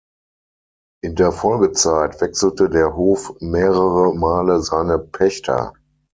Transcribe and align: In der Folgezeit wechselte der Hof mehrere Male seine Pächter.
In 1.03 1.13
der 1.13 1.31
Folgezeit 1.31 2.21
wechselte 2.21 2.71
der 2.71 2.95
Hof 2.95 3.35
mehrere 3.39 4.15
Male 4.15 4.59
seine 4.61 4.97
Pächter. 4.97 5.73